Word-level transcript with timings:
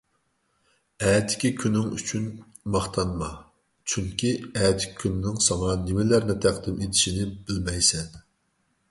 ئەتىكى 1.07 1.49
كۈنۈڭ 1.63 1.89
ئۈچۈن 1.97 2.23
ماختانما، 2.75 3.27
چۈنكى 3.93 4.31
ئەتىكى 4.45 4.95
كۈننىڭ 5.03 5.37
ساڭا 5.49 5.75
نېمىلەرنى 5.83 6.37
تەقدىم 6.47 6.81
ئېتىشىنى 6.87 7.29
بىلمەيسەن. 7.51 8.09